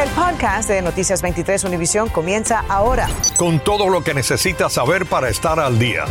El 0.00 0.08
podcast 0.12 0.66
de 0.70 0.80
Noticias 0.80 1.20
23 1.20 1.62
Univisión 1.64 2.08
comienza 2.08 2.64
ahora. 2.70 3.06
Con 3.36 3.60
todo 3.60 3.90
lo 3.90 4.02
que 4.02 4.14
necesitas 4.14 4.72
saber 4.72 5.04
para 5.04 5.28
estar 5.28 5.60
al 5.60 5.78
día. 5.78 6.06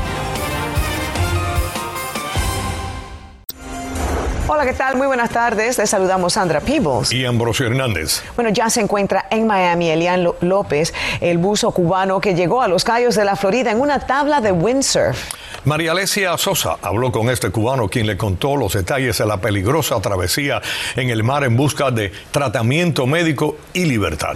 Hola, 4.47 4.63
¿qué 4.63 4.73
tal? 4.73 4.96
Muy 4.96 5.07
buenas 5.07 5.31
tardes. 5.31 5.79
Les 5.79 5.89
saludamos 5.89 6.33
Sandra 6.33 6.60
Peebles. 6.60 7.12
Y 7.12 7.25
Ambrosio 7.25 7.65
Hernández. 7.65 8.21
Bueno, 8.36 8.52
ya 8.52 8.70
se 8.70 8.81
encuentra 8.81 9.25
en 9.32 9.48
Miami 9.48 9.90
Elian 9.90 10.28
López, 10.42 10.94
el 11.20 11.40
buzo 11.40 11.71
cubano 11.71 12.21
que 12.21 12.36
llegó 12.36 12.62
a 12.62 12.68
los 12.68 12.84
Cayos 12.84 13.16
de 13.16 13.26
la 13.26 13.36
Florida 13.36 13.71
en 13.71 13.82
una 13.82 14.00
tabla 14.02 14.40
de 14.40 14.52
windsurf. 14.52 15.34
María 15.66 15.91
Alesia 15.91 16.38
Sosa 16.38 16.78
habló 16.82 17.12
con 17.12 17.30
este 17.30 17.50
cubano 17.50 17.89
quien 17.89 18.07
le 18.07 18.18
contó 18.18 18.55
los 18.55 18.73
detalles 18.73 19.18
de 19.18 19.25
la 19.25 19.42
peligrosa 19.42 20.00
travesía 20.02 20.62
en 20.96 21.10
el 21.10 21.24
mar 21.24 21.43
en 21.43 21.57
busca 21.57 21.92
de 21.92 22.12
tratamiento 22.32 23.05
médico 23.05 23.57
y 23.74 23.86
libertad. 23.86 24.36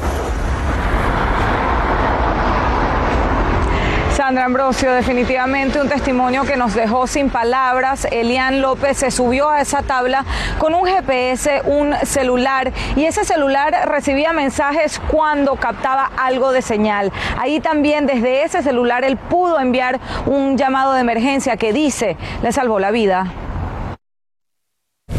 Sandra 4.23 4.45
Ambrosio, 4.45 4.93
definitivamente 4.93 5.81
un 5.81 5.89
testimonio 5.89 6.45
que 6.45 6.55
nos 6.55 6.73
dejó 6.73 7.07
sin 7.07 7.29
palabras. 7.29 8.07
Elian 8.09 8.61
López 8.61 8.95
se 8.95 9.11
subió 9.11 9.49
a 9.49 9.59
esa 9.59 9.81
tabla 9.81 10.23
con 10.59 10.73
un 10.73 10.85
GPS, 10.85 11.61
un 11.65 11.93
celular, 12.05 12.71
y 12.95 13.03
ese 13.03 13.25
celular 13.25 13.89
recibía 13.89 14.31
mensajes 14.31 15.01
cuando 15.11 15.57
captaba 15.57 16.09
algo 16.15 16.53
de 16.53 16.61
señal. 16.61 17.11
Ahí 17.37 17.59
también 17.59 18.05
desde 18.05 18.43
ese 18.43 18.63
celular 18.63 19.03
él 19.03 19.17
pudo 19.17 19.59
enviar 19.59 19.99
un 20.25 20.57
llamado 20.57 20.93
de 20.93 21.01
emergencia 21.01 21.57
que 21.57 21.73
dice, 21.73 22.15
le 22.41 22.53
salvó 22.53 22.79
la 22.79 22.91
vida. 22.91 23.33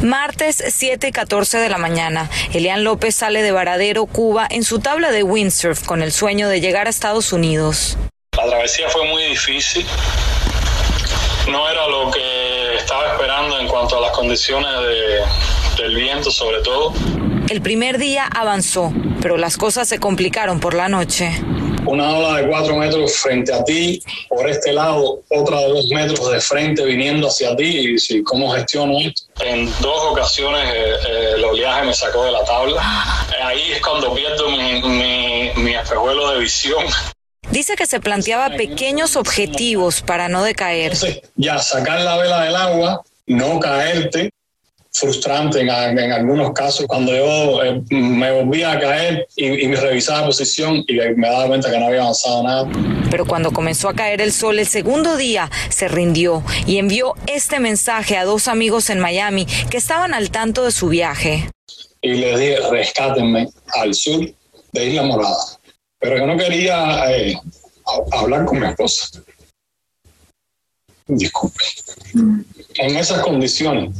Martes 0.01 0.65
7 0.67 1.09
y 1.09 1.13
14 1.13 1.59
de 1.59 1.69
la 1.69 1.77
mañana, 1.77 2.31
Elian 2.55 2.85
López 2.85 3.15
sale 3.15 3.43
de 3.43 3.53
Varadero, 3.53 4.07
Cuba, 4.07 4.47
en 4.49 4.65
su 4.65 4.79
tabla 4.79 5.11
de 5.11 5.23
windsurf 5.23 5.85
con 5.85 6.01
el 6.01 6.11
sueño 6.11 6.49
de 6.49 6.63
llegar 6.63 6.87
a 6.87 6.91
Estados 6.91 7.35
Unidos. 7.35 7.99
La 8.65 8.69
travesía 8.69 8.89
fue 8.89 9.07
muy 9.07 9.23
difícil. 9.25 9.85
No 11.51 11.69
era 11.69 11.87
lo 11.87 12.11
que 12.11 12.77
estaba 12.77 13.13
esperando 13.13 13.59
en 13.61 13.69
cuanto 13.69 13.99
a 13.99 14.01
las 14.01 14.13
condiciones 14.13 14.71
del 15.77 15.95
viento, 15.95 16.31
sobre 16.31 16.63
todo. 16.63 16.95
El 17.51 17.61
primer 17.61 17.99
día 17.99 18.27
avanzó, 18.35 18.91
pero 19.21 19.37
las 19.37 19.59
cosas 19.59 19.87
se 19.87 19.99
complicaron 20.01 20.61
por 20.61 20.73
la 20.73 20.89
noche. 20.89 21.31
Una 21.85 22.17
ola 22.17 22.39
de 22.39 22.49
cuatro 22.49 22.75
metros 22.77 23.15
frente 23.19 23.53
a 23.53 23.63
ti, 23.65 24.03
por 24.31 24.49
este 24.49 24.73
lado, 24.73 25.21
otra 25.29 25.61
de 25.61 25.69
dos 25.69 25.89
metros 25.89 26.33
de 26.33 26.41
frente 26.41 26.87
viniendo 26.87 27.29
hacia 27.29 27.55
ti. 27.55 27.95
Y 28.09 28.23
¿cómo 28.23 28.51
gestiono 28.53 28.99
esto? 28.99 29.25
En 29.43 29.67
dos 29.83 30.05
ocasiones 30.11 30.67
eh, 30.75 30.95
eh, 31.07 31.33
el 31.37 31.45
oleaje 31.45 31.85
me 31.85 31.93
sacó 31.93 32.25
de 32.25 32.33
la 32.33 32.43
tabla. 32.47 33.27
Ahí 33.45 33.73
es 33.73 33.83
cuando 33.83 34.15
pierdo 34.15 34.49
mi, 34.49 34.81
mi, 34.81 35.51
mi 35.57 35.75
espejuelo 35.75 36.31
de 36.31 36.39
visión. 36.39 36.87
Dice 37.55 37.77
que 37.77 37.87
se 37.87 38.01
planteaba 38.01 38.57
pequeños 38.57 39.15
objetivos 39.15 40.03
para 40.03 40.29
no 40.29 40.43
decaer. 40.43 40.93
ya 41.37 41.61
sacar 41.61 42.01
la 42.01 42.17
vela 42.17 42.43
del 42.43 42.57
agua, 42.57 43.05
no 43.29 43.61
caerte, 43.61 44.33
frustrante 44.91 45.61
en, 45.61 45.71
algunos 45.71 46.53
casos 46.53 46.87
cuando 46.89 47.15
yo 47.15 47.63
eh, 47.63 47.81
me 47.91 48.33
volvía 48.33 48.73
a 48.73 48.81
caer 48.81 49.29
y, 49.37 49.69
me 49.69 49.77
revisaba 49.77 50.23
la 50.23 50.27
posición 50.27 50.85
y 50.89 50.95
me 50.95 51.29
daba 51.29 51.47
cuenta 51.47 51.71
que 51.71 51.79
no 51.79 51.87
había 51.87 52.01
avanzado 52.01 52.43
nada. 52.43 52.69
Pero 53.09 53.25
cuando 53.25 53.53
comenzó 53.53 53.89
a 53.89 53.95
caer 53.95 54.21
el 54.21 54.33
sol 54.33 54.59
el 54.59 54.67
segundo 54.67 55.17
día, 55.17 55.49
se 55.69 55.87
rindió 55.87 56.43
y 56.67 56.79
envió 56.79 57.15
este 57.29 57.61
mensaje 57.61 58.17
a 58.17 58.25
dos 58.25 58.49
amigos 58.49 58.91
en 58.91 58.99
Miami 58.99 59.47
que 59.71 59.77
estaban 59.77 60.13
al 60.13 60.33
tanto 60.33 60.65
de 60.65 60.73
su 60.73 60.89
viaje. 60.89 61.49
Y 62.03 62.15
les 62.15 62.37
dije, 62.37 62.57
rescátenme 62.69 63.47
al 63.81 63.95
sur 63.95 64.29
de 64.73 64.87
Isla 64.87 65.05
Morada 65.05 65.37
pero 66.05 66.19
yo 66.19 66.27
no 66.27 66.37
quería 66.37 67.11
eh, 67.11 67.35
hablar 68.13 68.45
con 68.45 68.61
mi 68.61 68.67
esposa. 68.67 69.23
Disculpe. 71.07 71.65
En 72.75 72.97
esas 72.97 73.23
condiciones, 73.23 73.97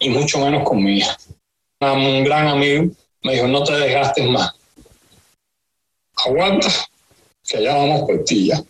y 0.00 0.08
mucho 0.08 0.40
menos 0.40 0.64
con 0.64 0.82
mi 0.82 0.98
hija. 0.98 1.16
Un 1.80 2.24
gran 2.24 2.48
amigo 2.48 2.92
me 3.22 3.34
dijo, 3.34 3.46
no 3.46 3.62
te 3.62 3.72
desgastes 3.72 4.28
más. 4.28 4.50
Aguanta, 6.26 6.68
que 7.46 7.62
ya 7.62 7.76
vamos 7.76 8.02
por 8.02 8.24
ti 8.24 8.48
ya. 8.48 8.60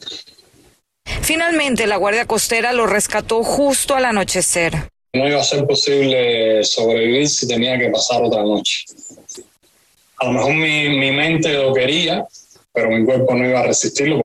Finalmente, 1.23 1.87
la 1.87 1.97
Guardia 1.97 2.27
Costera 2.27 2.75
lo 2.75 2.87
rescató 2.87 3.43
justo 3.43 3.95
al 3.95 4.05
anochecer. 4.05 4.91
No 5.15 5.27
iba 5.27 5.41
a 5.41 5.45
ser 5.45 5.67
posible 5.67 6.63
sobrevivir 6.65 7.31
si 7.31 7.49
tenía 7.49 7.79
que 7.79 7.89
pasar 7.89 8.23
otra 8.23 8.43
noche. 8.43 8.85
A 10.19 10.27
lo 10.27 10.33
mejor 10.33 10.53
mi, 10.53 10.91
mi 10.91 11.13
mente 11.13 11.55
lo 11.55 11.73
quería, 11.73 12.27
pero 12.73 12.91
mi 12.91 13.05
cuerpo 13.05 13.35
no 13.35 13.47
iba 13.47 13.61
a 13.61 13.65
resistirlo. 13.65 14.23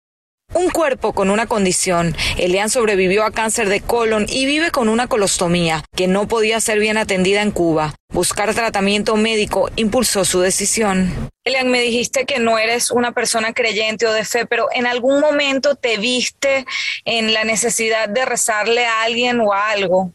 Un 0.53 0.69
cuerpo 0.69 1.11
con 1.11 1.29
una 1.29 1.45
condición. 1.45 2.15
Elian 2.37 2.69
sobrevivió 2.69 3.25
a 3.25 3.31
cáncer 3.31 3.67
de 3.67 3.81
colon 3.81 4.25
y 4.29 4.45
vive 4.45 4.71
con 4.71 4.87
una 4.87 5.07
colostomía 5.07 5.83
que 5.93 6.07
no 6.07 6.29
podía 6.29 6.61
ser 6.61 6.79
bien 6.79 6.97
atendida 6.97 7.41
en 7.41 7.51
Cuba. 7.51 7.95
Buscar 8.13 8.55
tratamiento 8.55 9.17
médico 9.17 9.69
impulsó 9.75 10.23
su 10.23 10.39
decisión. 10.39 11.29
Elian, 11.43 11.69
me 11.69 11.81
dijiste 11.81 12.25
que 12.25 12.39
no 12.39 12.57
eres 12.57 12.91
una 12.91 13.11
persona 13.11 13.53
creyente 13.53 14.07
o 14.07 14.13
de 14.13 14.23
fe, 14.23 14.45
pero 14.45 14.69
¿en 14.71 14.87
algún 14.87 15.19
momento 15.19 15.75
te 15.75 15.97
viste 15.97 16.65
en 17.03 17.33
la 17.33 17.43
necesidad 17.43 18.07
de 18.07 18.23
rezarle 18.23 18.85
a 18.85 19.03
alguien 19.03 19.41
o 19.41 19.51
a 19.51 19.69
algo? 19.69 20.13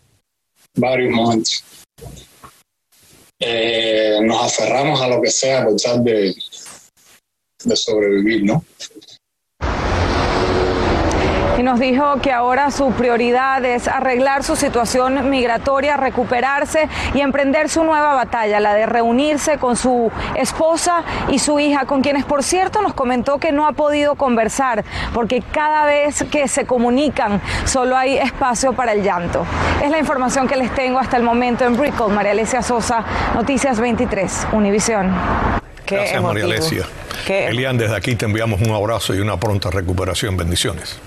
Varios 0.75 1.11
momentos. 1.13 1.63
Eh, 3.39 4.19
nos 4.23 4.45
aferramos 4.45 5.01
a 5.03 5.09
lo 5.09 5.21
que 5.21 5.31
sea 5.31 5.63
a 5.63 5.67
pesar 5.67 5.99
de, 6.01 6.35
de 7.65 7.77
sobrevivir, 7.77 8.45
¿no? 8.45 8.65
Y 11.59 11.63
nos 11.63 11.79
dijo 11.79 12.17
que 12.23 12.33
ahora 12.33 12.71
su 12.71 12.93
prioridad 12.93 13.63
es 13.65 13.87
arreglar 13.87 14.43
su 14.43 14.57
situación 14.57 15.29
migratoria, 15.29 15.97
recuperarse 15.99 16.89
y 17.15 17.21
emprender 17.21 17.69
su 17.69 17.85
nueva 17.85 18.15
batalla, 18.15 18.59
la 18.59 18.73
de 18.75 18.87
reunirse 18.87 19.59
con 19.59 19.77
su 19.77 20.11
esposa 20.35 21.05
y 21.29 21.39
su 21.39 21.61
hija, 21.61 21.85
con 21.85 22.01
quienes 22.01 22.25
por 22.25 22.43
cierto 22.43 22.81
nos 22.81 22.95
comentó 22.95 23.39
que 23.39 23.53
no 23.53 23.67
ha 23.67 23.73
podido 23.73 24.15
conversar, 24.15 24.85
porque 25.13 25.43
cada 25.53 25.85
vez 25.85 26.25
que 26.31 26.49
se 26.49 26.65
comunican 26.65 27.41
solo 27.67 27.97
hay 27.97 28.17
espacio 28.17 28.73
para 28.73 28.93
el 28.93 29.03
llanto. 29.03 29.45
Es 29.85 29.91
la 29.91 29.99
información 29.99 30.49
que 30.49 30.57
les 30.57 30.75
tengo 30.75 30.99
hasta 30.99 31.19
el 31.19 31.23
momento 31.23 31.65
en 31.65 31.77
Brickell. 31.77 32.09
María 32.09 32.33
Alesia 32.33 32.63
Sosa, 32.63 33.05
Noticias 33.35 33.79
23, 33.79 34.49
Univisión. 34.53 35.15
Gracias, 35.87 36.23
María 36.23 36.45
Alesia. 36.45 36.87
Elian, 37.29 37.79
desde 37.79 37.97
aquí 37.97 38.15
te 38.15 38.27
enviamos 38.27 38.61
un 38.61 38.71
abrazo 38.75 39.15
y 39.15 39.21
una 39.21 39.39
pronta 39.39 39.71
recuperación. 39.71 40.37
Bendiciones. 40.37 40.99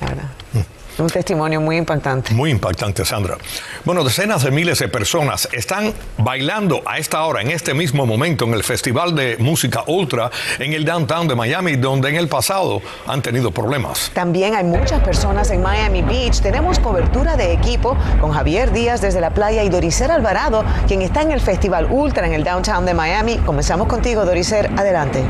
Un 0.98 1.08
testimonio 1.08 1.59
muy 1.59 1.76
impactante. 1.76 2.34
Muy 2.34 2.52
impactante, 2.52 3.03
Sandra. 3.03 3.38
Bueno, 3.84 4.03
decenas 4.03 4.44
de 4.44 4.52
miles 4.52 4.80
de 4.80 4.88
personas 4.88 5.50
están 5.52 5.94
bailando 6.18 6.81
a 6.86 6.98
esta 6.98 7.24
hora, 7.25 7.42
en 7.42 7.52
este 7.52 7.74
mismo 7.74 8.06
momento, 8.06 8.46
en 8.46 8.54
el 8.54 8.64
Festival 8.64 9.14
de 9.14 9.36
Música 9.38 9.84
Ultra 9.88 10.31
en 10.58 10.72
el 10.72 10.86
downtown 10.86 11.28
de 11.28 11.36
Miami, 11.36 11.75
donde 11.75 12.09
en 12.09 12.16
el 12.16 12.30
pasado 12.30 12.81
han 13.08 13.22
tenido 13.22 13.52
problemas. 13.52 14.09
También 14.14 14.56
hay 14.56 14.64
muchas 14.64 15.02
personas 15.02 15.52
en 15.52 15.62
Miami 15.62 16.02
Beach. 16.02 16.40
Tenemos 16.40 16.80
cobertura 16.80 17.36
de 17.36 17.52
equipo 17.52 17.98
con 18.22 18.31
Javier 18.31 18.72
Díaz 18.72 19.02
desde 19.02 19.20
la 19.20 19.31
playa 19.31 19.64
y 19.64 19.70
Doricer 19.70 20.12
Alvarado, 20.12 20.64
quien 20.88 21.02
está 21.02 21.22
en 21.22 21.31
el 21.31 21.42
Festival 21.42 21.88
Ultra 21.90 22.25
en 22.25 22.34
el 22.34 22.46
downtown 22.46 22.86
de 22.86 22.94
Miami. 22.94 23.38
Comenzamos 23.40 23.88
contigo, 23.88 24.24
Doricer. 24.24 24.72
Adelante. 24.78 25.25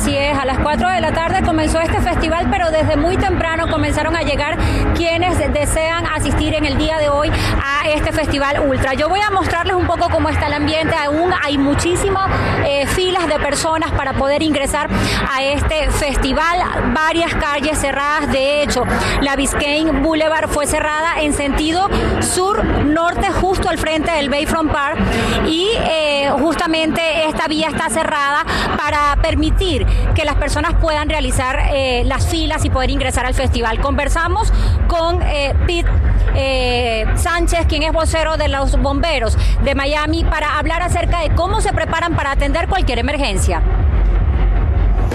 Así 0.00 0.16
es, 0.16 0.34
a 0.34 0.46
las 0.46 0.58
4 0.60 0.88
de 0.88 1.00
la 1.02 1.12
tarde 1.12 1.42
comenzó 1.42 1.78
este 1.78 2.00
festival, 2.00 2.48
pero 2.50 2.70
desde 2.70 2.96
muy 2.96 3.18
temprano 3.18 3.68
comenzaron 3.68 4.16
a 4.16 4.22
llegar 4.22 4.56
quienes 4.94 5.36
desean 5.52 6.06
asistir 6.06 6.54
en 6.54 6.64
el 6.64 6.78
día 6.78 6.96
de 6.96 7.10
hoy 7.10 7.30
a 7.62 7.86
este 7.86 8.10
festival 8.10 8.60
ultra. 8.60 8.94
Yo 8.94 9.10
voy 9.10 9.20
a 9.20 9.28
mostrarles 9.28 9.74
un 9.74 9.86
poco 9.86 10.08
cómo 10.08 10.30
está 10.30 10.46
el 10.46 10.54
ambiente, 10.54 10.94
aún 10.96 11.34
hay 11.42 11.58
muchísimas 11.58 12.30
eh, 12.64 12.86
filas 12.86 13.28
de 13.28 13.38
personas 13.40 13.92
para 13.92 14.14
poder 14.14 14.42
ingresar 14.42 14.88
a 15.30 15.42
este 15.42 15.90
festival, 15.90 16.58
varias 16.94 17.34
calles 17.34 17.78
cerradas, 17.78 18.32
de 18.32 18.62
hecho, 18.62 18.84
la 19.20 19.36
Biscayne 19.36 20.00
Boulevard 20.00 20.48
fue 20.48 20.66
cerrada 20.66 21.20
en 21.20 21.34
sentido 21.34 21.90
sur-norte, 22.20 23.30
justo 23.32 23.68
al 23.68 23.76
frente 23.76 24.12
del 24.12 24.30
Bayfront 24.30 24.72
Park, 24.72 24.98
y 25.46 25.68
eh, 25.90 26.30
justamente 26.38 27.26
esta 27.26 27.48
vía 27.48 27.68
está 27.68 27.90
cerrada 27.90 28.46
para 28.78 29.16
permitir 29.20 29.89
que 30.14 30.24
las 30.24 30.36
personas 30.36 30.74
puedan 30.74 31.08
realizar 31.08 31.58
eh, 31.72 32.02
las 32.04 32.26
filas 32.26 32.64
y 32.64 32.70
poder 32.70 32.90
ingresar 32.90 33.26
al 33.26 33.34
festival. 33.34 33.80
Conversamos 33.80 34.52
con 34.88 35.22
eh, 35.22 35.54
Pete 35.66 35.90
eh, 36.34 37.04
Sánchez, 37.16 37.66
quien 37.66 37.82
es 37.82 37.92
vocero 37.92 38.36
de 38.36 38.48
los 38.48 38.80
bomberos 38.80 39.36
de 39.64 39.74
Miami, 39.74 40.24
para 40.24 40.58
hablar 40.58 40.82
acerca 40.82 41.20
de 41.20 41.30
cómo 41.30 41.60
se 41.60 41.72
preparan 41.72 42.14
para 42.14 42.32
atender 42.32 42.68
cualquier 42.68 42.98
emergencia. 42.98 43.62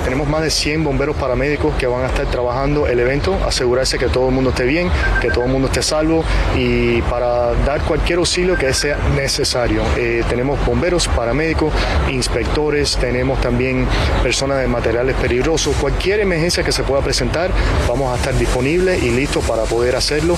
Tenemos 0.05 0.29
más 0.29 0.43
de 0.43 0.51
100 0.51 0.83
bomberos 0.83 1.15
paramédicos 1.15 1.75
que 1.75 1.87
van 1.87 2.03
a 2.03 2.07
estar 2.07 2.27
trabajando 2.27 2.87
el 2.87 2.99
evento, 2.99 3.35
asegurarse 3.45 3.97
que 3.97 4.07
todo 4.07 4.29
el 4.29 4.35
mundo 4.35 4.51
esté 4.51 4.63
bien, 4.63 4.89
que 5.19 5.31
todo 5.31 5.45
el 5.45 5.51
mundo 5.51 5.67
esté 5.67 5.81
salvo 5.81 6.23
y 6.55 7.01
para 7.01 7.53
dar 7.65 7.81
cualquier 7.81 8.19
auxilio 8.19 8.55
que 8.55 8.71
sea 8.73 8.97
necesario. 9.15 9.81
Eh, 9.97 10.23
tenemos 10.29 10.63
bomberos, 10.63 11.07
paramédicos, 11.07 11.73
inspectores, 12.11 12.97
tenemos 12.97 13.41
también 13.41 13.87
personas 14.21 14.61
de 14.61 14.67
materiales 14.67 15.15
peligrosos. 15.15 15.75
Cualquier 15.75 16.19
emergencia 16.19 16.63
que 16.63 16.71
se 16.71 16.83
pueda 16.83 17.01
presentar, 17.01 17.49
vamos 17.87 18.13
a 18.13 18.17
estar 18.17 18.37
disponibles 18.37 19.01
y 19.01 19.09
listos 19.09 19.43
para 19.43 19.63
poder 19.63 19.95
hacerlo. 19.95 20.37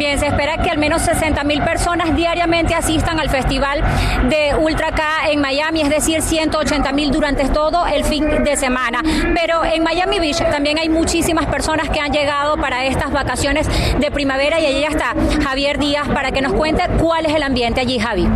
Bien, 0.00 0.18
se 0.18 0.28
espera 0.28 0.56
que 0.56 0.70
al 0.70 0.78
menos 0.78 1.02
60 1.02 1.44
mil 1.44 1.60
personas 1.60 2.16
diariamente 2.16 2.74
asistan 2.74 3.20
al 3.20 3.28
festival 3.28 3.82
de 4.30 4.54
Ultra 4.58 4.92
K 4.92 5.28
en 5.30 5.42
Miami, 5.42 5.82
es 5.82 5.90
decir, 5.90 6.22
180 6.22 6.90
mil 6.92 7.10
durante 7.10 7.46
todo 7.50 7.86
el 7.86 8.02
fin 8.04 8.42
de 8.42 8.56
semana. 8.56 9.02
Pero 9.34 9.62
en 9.62 9.82
Miami 9.82 10.18
Beach 10.18 10.38
también 10.50 10.78
hay 10.78 10.88
muchísimas 10.88 11.44
personas 11.44 11.90
que 11.90 12.00
han 12.00 12.14
llegado 12.14 12.56
para 12.56 12.86
estas 12.86 13.12
vacaciones 13.12 13.68
de 13.98 14.10
primavera 14.10 14.58
y 14.58 14.64
allí 14.64 14.84
está 14.84 15.14
Javier 15.44 15.78
Díaz 15.78 16.08
para 16.08 16.32
que 16.32 16.40
nos 16.40 16.54
cuente 16.54 16.82
cuál 16.98 17.26
es 17.26 17.34
el 17.34 17.42
ambiente 17.42 17.82
allí, 17.82 17.98
Javi. 17.98 18.26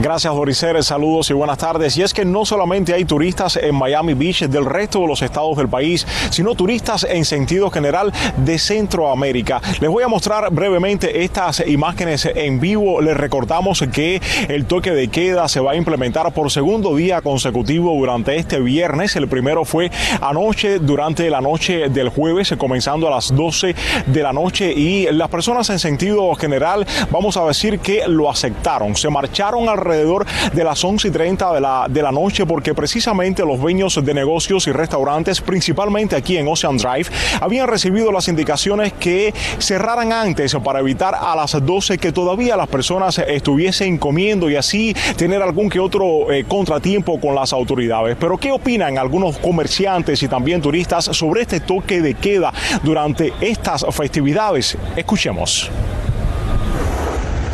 Gracias, 0.00 0.32
Doricer. 0.32 0.80
Saludos 0.84 1.28
y 1.30 1.32
buenas 1.32 1.58
tardes. 1.58 1.96
Y 1.96 2.02
es 2.02 2.14
que 2.14 2.24
no 2.24 2.44
solamente 2.44 2.94
hay 2.94 3.04
turistas 3.04 3.56
en 3.56 3.74
Miami 3.74 4.14
Beach 4.14 4.44
del 4.44 4.64
resto 4.64 5.00
de 5.00 5.08
los 5.08 5.22
estados 5.22 5.56
del 5.56 5.68
país, 5.68 6.06
sino 6.30 6.54
turistas 6.54 7.02
en 7.02 7.24
sentido 7.24 7.68
general 7.68 8.12
de 8.36 8.60
Centroamérica. 8.60 9.60
Les 9.80 9.90
voy 9.90 10.04
a 10.04 10.08
mostrar 10.08 10.52
brevemente 10.52 11.24
estas 11.24 11.66
imágenes 11.66 12.26
en 12.26 12.60
vivo. 12.60 13.00
Les 13.00 13.16
recordamos 13.16 13.82
que 13.92 14.22
el 14.48 14.66
toque 14.66 14.92
de 14.92 15.08
queda 15.08 15.48
se 15.48 15.58
va 15.58 15.72
a 15.72 15.76
implementar 15.76 16.32
por 16.32 16.52
segundo 16.52 16.94
día 16.94 17.20
consecutivo 17.20 17.92
durante 17.98 18.36
este 18.36 18.60
viernes. 18.60 19.16
El 19.16 19.26
primero 19.26 19.64
fue 19.64 19.90
anoche, 20.20 20.78
durante 20.78 21.28
la 21.28 21.40
noche 21.40 21.88
del 21.88 22.10
jueves, 22.10 22.54
comenzando 22.56 23.08
a 23.08 23.10
las 23.10 23.34
12 23.34 23.74
de 24.06 24.22
la 24.22 24.32
noche. 24.32 24.72
Y 24.72 25.10
las 25.10 25.28
personas 25.28 25.68
en 25.70 25.80
sentido 25.80 26.32
general, 26.36 26.86
vamos 27.10 27.36
a 27.36 27.44
decir 27.46 27.80
que 27.80 28.06
lo 28.06 28.30
aceptaron. 28.30 28.94
Se 28.94 29.10
marcharon 29.10 29.68
al 29.68 29.88
alrededor 29.98 30.26
de 30.52 30.64
las 30.64 30.82
11 30.82 31.08
y 31.08 31.10
30 31.10 31.54
de 31.54 31.60
la, 31.60 31.86
de 31.88 32.02
la 32.02 32.12
noche 32.12 32.46
porque 32.46 32.74
precisamente 32.74 33.44
los 33.44 33.60
dueños 33.60 33.98
de 34.04 34.14
negocios 34.14 34.66
y 34.66 34.72
restaurantes, 34.72 35.40
principalmente 35.40 36.14
aquí 36.14 36.36
en 36.36 36.46
Ocean 36.46 36.76
Drive, 36.76 37.06
habían 37.40 37.66
recibido 37.66 38.12
las 38.12 38.28
indicaciones 38.28 38.92
que 38.92 39.34
cerraran 39.58 40.12
antes 40.12 40.54
para 40.62 40.80
evitar 40.80 41.14
a 41.14 41.34
las 41.34 41.64
12 41.64 41.98
que 41.98 42.12
todavía 42.12 42.56
las 42.56 42.68
personas 42.68 43.18
estuviesen 43.18 43.98
comiendo 43.98 44.48
y 44.48 44.56
así 44.56 44.94
tener 45.16 45.42
algún 45.42 45.68
que 45.68 45.80
otro 45.80 46.30
eh, 46.32 46.44
contratiempo 46.46 47.20
con 47.20 47.34
las 47.34 47.52
autoridades. 47.52 48.16
Pero 48.18 48.38
¿qué 48.38 48.52
opinan 48.52 48.98
algunos 48.98 49.38
comerciantes 49.38 50.22
y 50.22 50.28
también 50.28 50.62
turistas 50.62 51.04
sobre 51.06 51.42
este 51.42 51.60
toque 51.60 52.00
de 52.00 52.14
queda 52.14 52.52
durante 52.82 53.32
estas 53.40 53.84
festividades? 53.90 54.76
Escuchemos. 54.96 55.70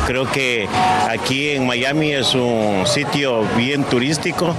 Creo 0.05 0.29
que 0.31 0.67
aquí 1.09 1.49
en 1.49 1.65
Miami 1.65 2.11
es 2.11 2.35
un 2.35 2.83
sitio 2.85 3.41
bien 3.57 3.83
turístico 3.85 4.53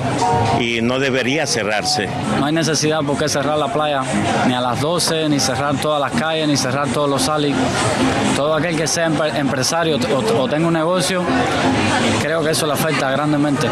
y 0.58 0.80
no 0.82 0.98
debería 0.98 1.46
cerrarse. 1.46 2.08
No 2.40 2.46
hay 2.46 2.52
necesidad 2.52 3.00
por 3.02 3.16
qué 3.16 3.28
cerrar 3.28 3.56
la 3.56 3.72
playa, 3.72 4.02
ni 4.48 4.54
a 4.54 4.60
las 4.60 4.80
12, 4.80 5.28
ni 5.28 5.38
cerrar 5.38 5.76
todas 5.76 6.00
las 6.00 6.20
calles, 6.20 6.48
ni 6.48 6.56
cerrar 6.56 6.88
todos 6.88 7.08
los 7.08 7.22
salis. 7.22 7.54
Todo 8.34 8.54
aquel 8.54 8.76
que 8.76 8.88
sea 8.88 9.06
empresario 9.06 9.98
o, 9.98 10.42
o 10.42 10.48
tenga 10.48 10.66
un 10.66 10.74
negocio, 10.74 11.22
creo 12.20 12.42
que 12.42 12.50
eso 12.50 12.66
le 12.66 12.72
afecta 12.72 13.10
grandemente. 13.10 13.68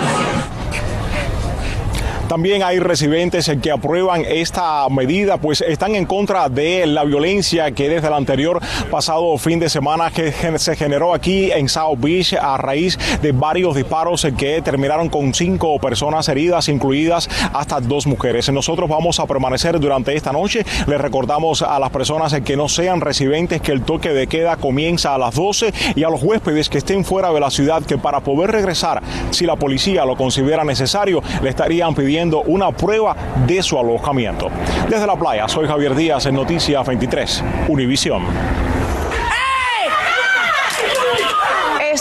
También 2.35 2.65
hay 2.65 2.81
residentes 2.81 3.49
que 3.63 3.71
aprueban 3.71 4.25
esta 4.27 4.89
medida, 4.89 5.37
pues 5.37 5.61
están 5.61 5.95
en 5.95 6.05
contra 6.05 6.49
de 6.49 6.85
la 6.85 7.05
violencia 7.05 7.71
que 7.71 7.89
desde 7.89 8.09
el 8.09 8.13
anterior 8.13 8.61
pasado 8.91 9.39
fin 9.39 9.61
de 9.61 9.69
semana 9.69 10.11
que 10.11 10.33
se 10.59 10.75
generó 10.75 11.15
aquí 11.15 11.53
en 11.53 11.69
South 11.69 11.99
Beach 11.99 12.35
a 12.35 12.57
raíz 12.57 12.99
de 13.23 13.31
varios 13.31 13.77
disparos 13.77 14.27
que 14.37 14.61
terminaron 14.63 15.11
con 15.11 15.33
cinco 15.33 15.79
personas 15.79 16.29
heridas, 16.29 16.69
incluidas 16.69 17.31
hasta 17.53 17.81
dos 17.81 18.05
mujeres. 18.05 18.51
Nosotros 18.51 18.91
vamos 18.91 19.21
a 19.21 19.27
permanecer 19.27 19.79
durante 19.79 20.17
esta 20.17 20.33
noche. 20.33 20.67
Les 20.89 21.01
recordamos 21.01 21.63
a 21.63 21.79
las 21.79 21.91
personas 21.91 22.35
que 22.41 22.57
no 22.57 22.69
sean 22.69 23.01
residentes 23.01 23.61
que 23.61 23.71
el 23.71 23.83
toque 23.83 24.09
de 24.09 24.27
queda 24.27 24.57
comienza 24.57 25.15
a 25.15 25.19
las 25.19 25.37
12 25.37 25.73
y 25.95 26.03
a 26.03 26.09
los 26.09 26.21
huéspedes 26.21 26.69
que 26.69 26.79
estén 26.79 27.05
fuera 27.05 27.31
de 27.31 27.39
la 27.39 27.53
ciudad 27.53 27.85
que 27.85 27.97
para 27.97 28.19
poder 28.19 28.51
regresar, 28.51 29.05
si 29.31 29.47
la 29.47 29.55
policía 29.55 30.05
lo 30.05 30.17
considera 30.17 30.65
necesario, 30.65 31.23
le 31.41 31.51
estarían 31.51 31.95
pidiendo 31.95 32.24
una 32.33 32.71
prueba 32.73 33.15
de 33.47 33.63
su 33.63 33.79
alojamiento. 33.79 34.49
Desde 34.89 35.07
la 35.07 35.17
playa, 35.17 35.49
soy 35.49 35.67
Javier 35.67 35.95
Díaz 35.95 36.27
en 36.27 36.35
Noticias 36.35 36.87
23, 36.87 37.45
Univisión. 37.69 38.23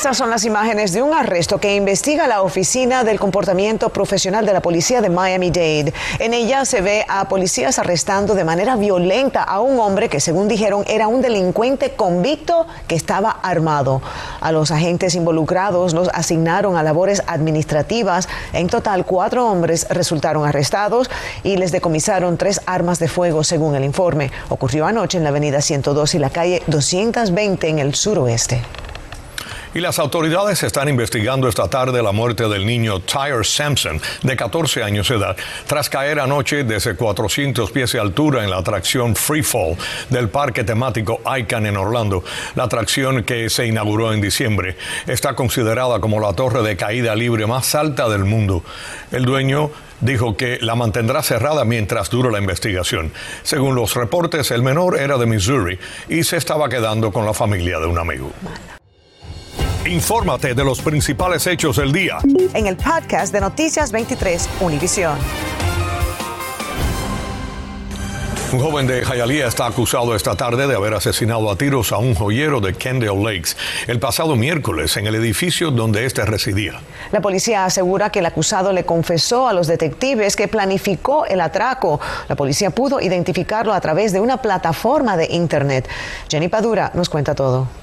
Estas 0.04 0.18
son 0.18 0.32
las 0.32 0.44
imágenes 0.44 0.92
de 0.92 1.02
un 1.02 1.14
arresto 1.14 1.60
que 1.60 1.78
investiga 1.78 2.28
la 2.28 2.42
Oficina 2.42 3.06
del 3.06 3.22
Comportamiento 3.22 3.88
Profesional 3.88 4.46
de 4.46 4.52
la 4.52 4.62
Policía 4.62 5.00
de 5.00 5.10
Miami-Dade. 5.10 5.94
En 6.20 6.34
ella 6.34 6.66
se 6.66 6.82
ve 6.82 7.06
a 7.08 7.30
policías 7.30 7.80
arrestando 7.80 8.36
de 8.36 8.44
manera 8.44 8.76
violenta 8.76 9.44
a 9.44 9.62
un 9.62 9.80
hombre 9.80 10.10
que, 10.10 10.20
según 10.20 10.50
dijeron, 10.50 10.84
era 10.90 11.08
un 11.08 11.22
delincuente 11.22 11.92
convicto 11.92 12.68
que 12.86 12.96
estaba 12.96 13.30
armado. 13.30 14.02
A 14.42 14.52
los 14.52 14.72
agentes 14.72 15.16
involucrados 15.16 15.94
los 15.94 16.10
asignaron 16.10 16.76
a 16.76 16.84
labores 16.84 17.24
administrativas. 17.26 18.28
En 18.52 18.68
total, 18.68 19.06
cuatro 19.06 19.50
hombres 19.50 19.88
resultaron 19.90 20.46
arrestados 20.46 21.10
y 21.44 21.56
les 21.56 21.72
decomisaron 21.72 22.36
tres 22.36 22.60
armas 22.66 23.00
de 23.00 23.08
fuego, 23.08 23.46
según 23.46 23.74
el 23.76 23.86
informe. 23.86 24.34
Ocurrió 24.50 24.86
anoche 24.86 25.18
en 25.18 25.24
la 25.24 25.30
avenida 25.30 25.62
102 25.62 26.16
y 26.16 26.20
la 26.20 26.30
calle 26.30 26.62
220 26.68 27.70
en 27.70 27.80
el 27.80 27.96
suroeste. 27.96 28.64
Y 29.76 29.80
las 29.80 29.98
autoridades 29.98 30.62
están 30.62 30.88
investigando 30.88 31.48
esta 31.48 31.68
tarde 31.68 32.04
la 32.04 32.12
muerte 32.12 32.48
del 32.48 32.64
niño 32.64 33.00
Tyre 33.00 33.44
Sampson, 33.44 34.00
de 34.22 34.36
14 34.36 34.84
años 34.84 35.10
de 35.10 35.16
edad, 35.16 35.36
tras 35.66 35.90
caer 35.90 36.20
anoche 36.20 36.64
desde 36.64 36.96
400 36.96 37.72
pies 37.72 37.92
de 37.94 38.00
altura 38.00 38.44
en 38.44 38.52
la 38.52 38.58
atracción 38.58 39.16
Free 39.16 39.42
Fall 39.42 39.76
del 40.10 40.30
parque 40.30 40.64
temático 40.64 41.22
ICANN 41.26 41.66
en 41.66 41.78
Orlando. 41.78 42.24
La 42.56 42.66
atracción 42.66 43.24
que 43.24 43.50
se 43.50 43.66
inauguró 43.66 44.14
en 44.14 44.22
diciembre 44.22 44.78
está 45.08 45.34
considerada 45.34 46.00
como 46.00 46.20
la 46.20 46.34
torre 46.34 46.62
de 46.62 46.78
caída 46.78 47.16
libre 47.16 47.48
más 47.48 47.74
alta 47.74 48.08
del 48.10 48.26
mundo. 48.26 48.64
El 49.12 49.26
dueño 49.26 49.72
dijo 50.02 50.38
que 50.38 50.60
la 50.62 50.76
mantendrá 50.76 51.24
cerrada 51.24 51.66
mientras 51.66 52.12
dure 52.12 52.32
la 52.32 52.38
investigación. 52.38 53.12
Según 53.42 53.74
los 53.74 53.96
reportes, 53.96 54.52
el 54.52 54.62
menor 54.62 55.00
era 55.00 55.18
de 55.18 55.26
Missouri 55.26 55.80
y 56.10 56.24
se 56.24 56.38
estaba 56.38 56.70
quedando 56.70 57.12
con 57.12 57.26
la 57.26 57.34
familia 57.34 57.80
de 57.80 57.88
un 57.88 57.98
amigo. 57.98 58.32
Infórmate 59.86 60.54
de 60.54 60.64
los 60.64 60.80
principales 60.80 61.46
hechos 61.46 61.76
del 61.76 61.92
día. 61.92 62.20
En 62.54 62.68
el 62.68 62.78
podcast 62.78 63.34
de 63.34 63.42
Noticias 63.42 63.92
23, 63.92 64.50
Univisión. 64.62 65.18
Un 68.54 68.60
joven 68.60 68.88
de 68.88 69.04
Hialeah 69.04 69.48
está 69.48 69.66
acusado 69.66 70.16
esta 70.16 70.36
tarde 70.36 70.68
de 70.68 70.76
haber 70.76 70.94
asesinado 70.94 71.52
a 71.52 71.58
tiros 71.58 71.92
a 71.92 71.98
un 71.98 72.16
joyero 72.16 72.62
de 72.62 72.74
Kendall 72.74 73.24
Lakes 73.24 73.58
el 73.88 74.00
pasado 74.00 74.38
miércoles 74.38 74.96
en 74.96 75.06
el 75.06 75.16
edificio 75.16 75.70
donde 75.70 76.06
éste 76.06 76.24
residía. 76.24 76.80
La 77.12 77.20
policía 77.20 77.66
asegura 77.66 78.10
que 78.10 78.20
el 78.20 78.26
acusado 78.26 78.72
le 78.72 78.86
confesó 78.86 79.50
a 79.50 79.54
los 79.54 79.68
detectives 79.68 80.38
que 80.38 80.48
planificó 80.48 81.26
el 81.26 81.42
atraco. 81.42 82.00
La 82.30 82.38
policía 82.38 82.70
pudo 82.70 83.02
identificarlo 83.02 83.74
a 83.74 83.82
través 83.82 84.14
de 84.14 84.22
una 84.22 84.38
plataforma 84.38 85.18
de 85.18 85.28
Internet. 85.32 85.90
Jenny 86.30 86.48
Padura 86.48 86.92
nos 86.94 87.10
cuenta 87.10 87.36
todo. 87.36 87.83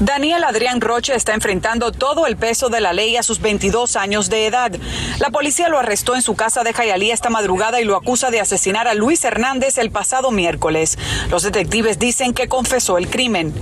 Daniel 0.00 0.44
Adrián 0.44 0.80
Roche 0.80 1.14
está 1.14 1.34
enfrentando 1.34 1.92
todo 1.92 2.26
el 2.26 2.38
peso 2.38 2.70
de 2.70 2.80
la 2.80 2.94
ley 2.94 3.18
a 3.18 3.22
sus 3.22 3.38
22 3.40 3.96
años 3.96 4.30
de 4.30 4.46
edad. 4.46 4.72
La 5.18 5.28
policía 5.28 5.68
lo 5.68 5.78
arrestó 5.78 6.14
en 6.14 6.22
su 6.22 6.34
casa 6.34 6.64
de 6.64 6.72
Jayalía 6.72 7.12
esta 7.12 7.28
madrugada 7.28 7.82
y 7.82 7.84
lo 7.84 7.96
acusa 7.96 8.30
de 8.30 8.40
asesinar 8.40 8.88
a 8.88 8.94
Luis 8.94 9.22
Hernández 9.24 9.76
el 9.76 9.90
pasado 9.90 10.30
miércoles. 10.30 10.98
Los 11.30 11.42
detectives 11.42 11.98
dicen 11.98 12.32
que 12.32 12.48
confesó 12.48 12.96
el 12.96 13.10
crimen. 13.10 13.52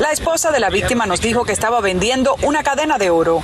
La 0.00 0.12
esposa 0.12 0.52
de 0.52 0.60
la 0.60 0.70
víctima 0.70 1.06
nos 1.06 1.20
dijo 1.20 1.44
que 1.44 1.50
estaba 1.52 1.80
vendiendo 1.80 2.36
una 2.42 2.62
cadena 2.62 2.98
de 2.98 3.10
oro. 3.10 3.42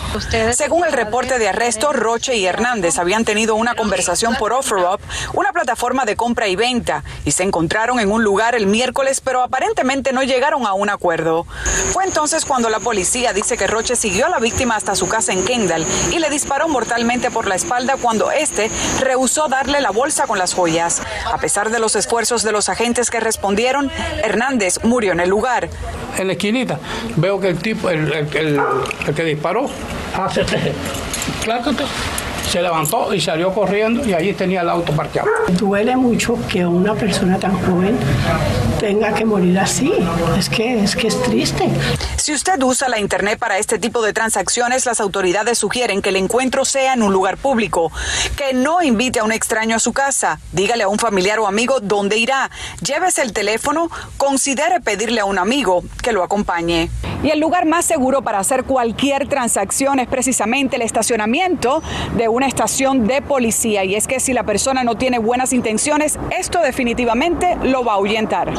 Según 0.52 0.84
el 0.84 0.92
reporte 0.92 1.40
de 1.40 1.48
arresto, 1.48 1.92
Roche 1.92 2.36
y 2.36 2.46
Hernández 2.46 2.98
habían 2.98 3.24
tenido 3.24 3.56
una 3.56 3.74
conversación 3.74 4.36
por 4.36 4.52
OfferUp, 4.52 5.00
una 5.32 5.52
plataforma 5.52 6.04
de 6.04 6.14
compra 6.14 6.46
y 6.46 6.54
venta, 6.54 7.02
y 7.24 7.32
se 7.32 7.42
encontraron 7.42 7.98
en 7.98 8.12
un 8.12 8.22
lugar 8.22 8.54
el 8.54 8.68
miércoles, 8.68 9.20
pero 9.20 9.42
aparentemente 9.42 10.12
no 10.12 10.22
llegaron 10.22 10.64
a 10.64 10.74
un 10.74 10.90
acuerdo. 10.90 11.44
Fue 11.92 12.04
entonces 12.04 12.44
cuando 12.44 12.70
la 12.70 12.78
policía 12.78 13.32
dice 13.32 13.56
que 13.56 13.66
Roche 13.66 13.96
siguió 13.96 14.26
a 14.26 14.28
la 14.28 14.38
víctima 14.38 14.76
hasta 14.76 14.94
su 14.94 15.08
casa 15.08 15.32
en 15.32 15.44
Kendall 15.44 15.84
y 16.12 16.20
le 16.20 16.30
disparó 16.30 16.68
mortalmente 16.68 17.32
por 17.32 17.48
la 17.48 17.56
espalda 17.56 17.96
cuando 18.00 18.30
éste 18.30 18.70
rehusó 19.00 19.48
darle 19.48 19.80
la 19.80 19.90
bolsa 19.90 20.28
con 20.28 20.38
las 20.38 20.54
joyas. 20.54 21.02
A 21.32 21.38
pesar 21.38 21.70
de 21.70 21.80
los 21.80 21.96
esfuerzos 21.96 22.44
de 22.44 22.52
los 22.52 22.68
agentes 22.68 23.10
que 23.10 23.18
respondieron, 23.18 23.90
Hernández 24.22 24.78
murió 24.84 25.12
en 25.12 25.20
el 25.20 25.28
lugar. 25.28 25.68
en 26.16 26.28
la 26.28 26.34
esquinita, 26.44 26.78
veo 27.16 27.40
que 27.40 27.48
el 27.48 27.58
tipo, 27.58 27.88
el, 27.88 28.12
el, 28.12 28.60
el, 29.06 29.14
que 29.14 29.24
disparó, 29.24 29.70
hace 30.14 30.44
claro 31.42 31.72
se 32.54 32.62
levantó 32.62 33.12
y 33.12 33.20
salió 33.20 33.52
corriendo 33.52 34.06
y 34.06 34.12
allí 34.12 34.32
tenía 34.32 34.60
el 34.60 34.70
auto 34.70 34.92
parqueado. 34.92 35.28
Duele 35.58 35.96
mucho 35.96 36.38
que 36.48 36.64
una 36.64 36.94
persona 36.94 37.36
tan 37.36 37.60
joven 37.66 37.98
tenga 38.78 39.12
que 39.12 39.24
morir 39.24 39.58
así. 39.58 39.92
Es 40.38 40.48
que 40.48 40.84
es 40.84 40.94
que 40.94 41.08
es 41.08 41.20
triste. 41.20 41.68
Si 42.16 42.32
usted 42.32 42.62
usa 42.62 42.88
la 42.88 43.00
internet 43.00 43.40
para 43.40 43.58
este 43.58 43.80
tipo 43.80 44.02
de 44.02 44.12
transacciones, 44.12 44.86
las 44.86 45.00
autoridades 45.00 45.58
sugieren 45.58 46.00
que 46.00 46.10
el 46.10 46.16
encuentro 46.16 46.64
sea 46.64 46.94
en 46.94 47.02
un 47.02 47.12
lugar 47.12 47.38
público, 47.38 47.90
que 48.36 48.54
no 48.54 48.82
invite 48.82 49.18
a 49.18 49.24
un 49.24 49.32
extraño 49.32 49.74
a 49.74 49.80
su 49.80 49.92
casa, 49.92 50.38
dígale 50.52 50.84
a 50.84 50.88
un 50.88 51.00
familiar 51.00 51.40
o 51.40 51.48
amigo 51.48 51.80
dónde 51.80 52.18
irá, 52.18 52.52
llévese 52.80 53.22
el 53.22 53.32
teléfono, 53.32 53.90
considere 54.16 54.80
pedirle 54.80 55.20
a 55.20 55.24
un 55.24 55.40
amigo 55.40 55.82
que 56.02 56.12
lo 56.12 56.22
acompañe. 56.22 56.88
Y 57.24 57.30
el 57.30 57.40
lugar 57.40 57.66
más 57.66 57.84
seguro 57.84 58.22
para 58.22 58.38
hacer 58.38 58.64
cualquier 58.64 59.28
transacción 59.28 59.98
es 59.98 60.06
precisamente 60.06 60.76
el 60.76 60.82
estacionamiento 60.82 61.82
de 62.16 62.28
una 62.28 62.43
estación 62.46 63.06
de 63.06 63.22
policía. 63.22 63.84
Y 63.84 63.94
es 63.94 64.06
que 64.06 64.20
si 64.20 64.32
la 64.32 64.44
persona 64.44 64.84
no 64.84 64.96
tiene 64.96 65.18
buenas 65.18 65.52
intenciones, 65.52 66.18
esto 66.36 66.60
definitivamente 66.60 67.56
lo 67.62 67.84
va 67.84 67.92
a 67.92 67.94
ahuyentar. 67.96 68.52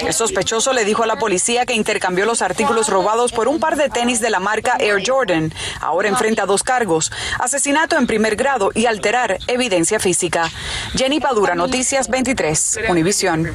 El 0.00 0.12
sospechoso 0.12 0.72
le 0.72 0.84
dijo 0.84 1.02
a 1.02 1.06
la 1.06 1.16
policía 1.16 1.66
que 1.66 1.74
intercambió 1.74 2.26
los 2.26 2.42
artículos 2.42 2.88
robados 2.88 3.32
por 3.32 3.48
un 3.48 3.60
par 3.60 3.76
de 3.76 3.88
tenis 3.88 4.20
de 4.20 4.30
la 4.30 4.40
marca 4.40 4.76
Air 4.78 5.02
Jordan. 5.04 5.52
Ahora 5.80 6.08
enfrenta 6.08 6.46
dos 6.46 6.62
cargos, 6.62 7.12
asesinato 7.38 7.96
en 7.96 8.06
primer 8.06 8.36
grado 8.36 8.70
y 8.74 8.86
alterar 8.86 9.38
evidencia 9.46 9.98
física. 9.98 10.50
Jenny 10.94 11.20
Padura, 11.20 11.54
Noticias 11.54 12.08
23, 12.08 12.80
Univisión. 12.88 13.50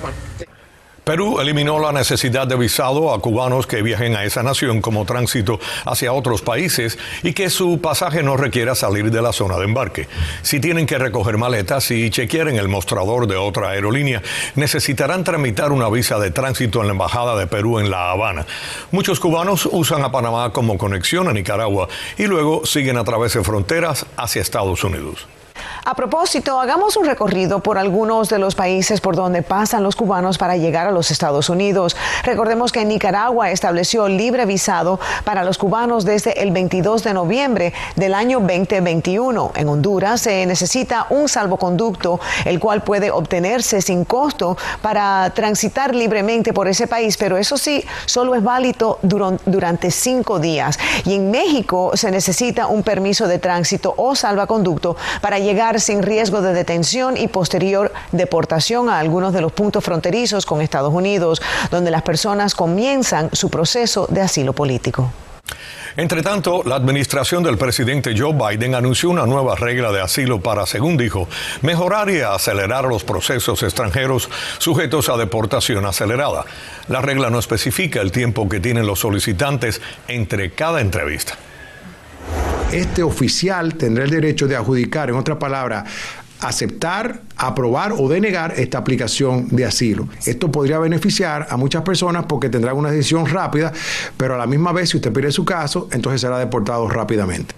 Perú 1.10 1.39
eliminó 1.39 1.80
la 1.80 1.92
necesidad 1.92 2.46
de 2.46 2.56
visado 2.56 3.12
a 3.12 3.20
cubanos 3.20 3.66
que 3.66 3.82
viajen 3.82 4.16
a 4.16 4.25
esa 4.25 4.44
nación 4.44 4.80
como 4.80 5.06
tránsito 5.06 5.60
hacia 5.84 6.13
otros 6.13 6.44
países 6.44 7.00
y 7.24 7.34
que 7.34 7.50
su 7.50 7.82
pasaje 7.82 8.22
no 8.22 8.38
requiera 8.38 8.75
salir 8.75 9.10
de 9.10 9.20
la 9.20 9.34
zona 9.34 9.58
de 9.58 9.63
embarque. 9.63 10.08
Si 10.44 10.60
tienen 10.60 10.86
que 10.86 11.00
recoger 11.00 11.39
maletas 11.39 11.89
y 11.89 12.12
chequear 12.12 12.50
en 12.50 12.58
el 12.58 12.68
mostrador 12.68 13.25
de 13.25 13.38
otra 13.38 13.70
aerolínea, 13.70 14.22
necesitarán 14.54 15.24
tramitar 15.24 15.72
una 15.72 15.89
visa 15.89 16.20
de 16.20 16.30
tránsito 16.30 16.80
en 16.82 16.86
la 16.86 16.94
Embajada 16.94 17.36
de 17.36 17.48
Perú 17.48 17.80
en 17.80 17.89
La 17.89 18.12
Habana. 18.12 18.46
Muchos 18.92 19.20
cubanos 19.20 19.68
usan 19.72 20.04
a 20.04 20.12
Panamá 20.12 20.54
como 20.54 20.78
conexión 20.78 21.28
a 21.28 21.34
Nicaragua 21.34 21.88
y 22.20 22.28
luego 22.28 22.68
siguen 22.68 22.98
a 22.98 23.04
través 23.04 23.34
de 23.34 23.44
fronteras 23.44 24.06
hacia 24.16 24.44
Estados 24.44 24.84
Unidos. 24.84 25.25
A 25.89 25.96
propósito, 25.96 26.60
hagamos 26.60 26.98
un 26.98 27.05
recorrido 27.05 27.62
por 27.62 27.79
algunos 27.79 28.29
de 28.29 28.38
los 28.38 28.53
países 28.53 29.01
por 29.01 29.15
donde 29.15 29.41
pasan 29.41 29.81
los 29.81 29.96
cubanos 29.96 30.38
para 30.38 30.55
llegar 30.55 30.86
a 30.86 30.91
los 30.91 31.10
Estados 31.10 31.50
Unidos. 31.50 31.98
Recordemos 32.24 32.72
que 32.72 32.86
Nicaragua 32.86 33.50
estableció 33.50 34.08
libre 34.08 34.46
visado 34.46 35.00
para 35.24 35.43
los 35.43 35.58
cubanos 35.58 36.05
desde 36.05 36.43
el 36.43 36.51
22 36.51 37.03
de 37.03 37.13
noviembre 37.15 37.74
del 37.96 38.13
año 38.13 38.39
2021. 38.39 39.53
En 39.55 39.67
Honduras 39.67 40.22
se 40.22 40.46
necesita 40.46 41.08
un 41.10 41.27
salvoconducto, 41.27 42.19
el 42.46 42.60
cual 42.60 42.84
puede 42.84 43.10
obtenerse 43.10 43.81
sin 43.81 44.05
costo 44.05 44.58
para 44.84 45.31
transitar 45.31 45.96
libremente 45.96 46.53
por 46.53 46.67
ese 46.67 46.86
país, 46.86 47.17
pero 47.17 47.36
eso 47.36 47.58
sí, 47.58 47.84
solo 48.05 48.36
es 48.36 48.43
válido 48.43 49.00
durante 49.01 49.89
cinco 49.89 50.38
días. 50.38 50.77
Y 51.05 51.15
en 51.15 51.31
México 51.31 51.93
se 51.96 52.12
necesita 52.12 52.67
un 52.67 52.84
permiso 52.84 53.27
de 53.27 53.39
tránsito 53.39 53.96
o 53.98 54.13
salvoconducto 54.13 54.96
para 55.19 55.39
llegar 55.39 55.78
sin 55.79 56.03
riesgo 56.03 56.41
de 56.41 56.53
detención 56.53 57.17
y 57.17 57.27
posterior 57.27 57.91
deportación 58.12 58.89
a 58.89 59.00
algunos 59.00 59.33
de 59.33 59.41
los 59.41 59.51
puntos 59.51 59.83
fronterizos 59.83 60.45
con 60.45 60.62
Estados 60.62 60.93
Unidos, 60.93 61.41
donde 61.71 61.91
las 61.91 62.01
personas 62.01 62.55
comienzan 62.55 63.29
su 63.33 63.50
proceso 63.50 64.07
de 64.09 64.21
asilo 64.21 64.53
político. 64.53 65.12
Entre 65.98 66.21
tanto, 66.21 66.62
la 66.63 66.75
administración 66.75 67.43
del 67.43 67.57
presidente 67.57 68.13
Joe 68.17 68.33
Biden 68.33 68.75
anunció 68.75 69.09
una 69.09 69.25
nueva 69.25 69.55
regla 69.55 69.91
de 69.91 70.01
asilo 70.01 70.39
para, 70.39 70.65
según 70.65 70.95
dijo, 70.98 71.27
mejorar 71.62 72.09
y 72.09 72.21
acelerar 72.21 72.86
los 72.86 73.03
procesos 73.03 73.63
extranjeros 73.63 74.29
sujetos 74.59 75.09
a 75.09 75.17
deportación 75.17 75.86
acelerada. 75.86 76.45
La 76.88 77.01
regla 77.01 77.29
no 77.29 77.39
especifica 77.39 78.01
el 78.01 78.12
tiempo 78.12 78.48
que 78.48 78.59
tienen 78.59 78.88
los 78.88 79.00
solicitantes 79.00 79.81
entre 80.07 80.51
cada 80.51 80.79
entrevista 80.81 81.38
este 82.72 83.04
oficial 83.04 83.76
tendrá 83.76 84.04
el 84.04 84.10
derecho 84.10 84.48
de 84.48 84.56
adjudicar, 84.56 85.10
en 85.10 85.16
otra 85.16 85.40
palabra, 85.40 85.86
aceptar, 86.40 87.22
aprobar 87.36 87.94
o 87.94 88.08
denegar 88.08 88.54
esta 88.58 88.78
aplicación 88.78 89.48
de 89.50 89.66
asilo. 89.66 90.08
Esto 90.26 90.52
podría 90.52 90.80
beneficiar 90.80 91.48
a 91.50 91.58
muchas 91.58 91.82
personas 91.84 92.26
porque 92.28 92.50
tendrán 92.50 92.78
una 92.78 92.92
decisión 92.92 93.26
rápida, 93.26 93.74
pero 94.18 94.36
a 94.36 94.38
la 94.38 94.48
misma 94.48 94.72
vez 94.72 94.90
si 94.90 94.98
usted 94.98 95.12
pide 95.12 95.32
su 95.32 95.44
caso, 95.44 95.90
entonces 95.92 96.22
será 96.22 96.38
deportado 96.38 96.88
rápidamente. 96.88 97.56